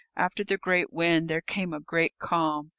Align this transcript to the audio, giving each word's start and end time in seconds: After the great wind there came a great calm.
After 0.17 0.43
the 0.43 0.57
great 0.57 0.91
wind 0.91 1.29
there 1.29 1.41
came 1.41 1.73
a 1.73 1.79
great 1.79 2.17
calm. 2.17 2.69